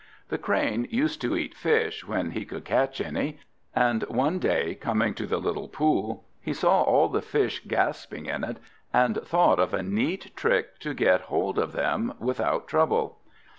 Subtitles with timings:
[0.29, 3.37] The Crane used to eat fish, when he could catch any;
[3.75, 8.43] and one day, coming to the little pool, he saw all the fish gasping in
[8.43, 8.57] it,
[8.91, 13.19] and thought of a neat trick to get hold of them without trouble.